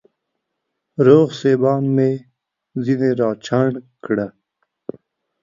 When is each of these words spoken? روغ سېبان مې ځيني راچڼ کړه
روغ 1.05 1.27
سېبان 1.39 1.83
مې 1.95 2.11
ځيني 2.83 3.11
راچڼ 3.19 3.69
کړه 4.05 4.27